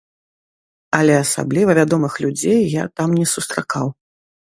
[0.99, 3.85] Але асабліва вядомых людзей я там не сустракаў.